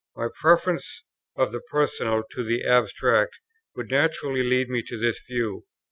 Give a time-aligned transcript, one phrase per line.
[0.15, 1.03] My preference
[1.35, 3.37] of the Personal to the Abstract
[3.75, 5.67] would naturally lead me to this view.